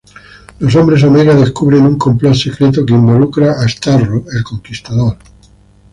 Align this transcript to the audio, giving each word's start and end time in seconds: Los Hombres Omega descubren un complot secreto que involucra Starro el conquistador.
Los 0.57 0.75
Hombres 0.75 1.03
Omega 1.03 1.35
descubren 1.35 1.85
un 1.85 1.95
complot 1.95 2.33
secreto 2.33 2.83
que 2.83 2.93
involucra 2.95 3.53
Starro 3.69 4.23
el 4.35 4.43
conquistador. 4.43 5.15